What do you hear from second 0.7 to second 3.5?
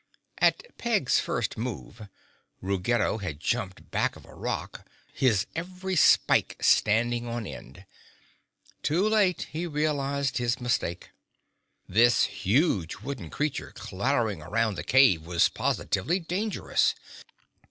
Peg's first move Ruggedo had